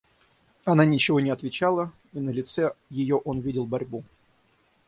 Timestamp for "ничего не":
0.83-1.29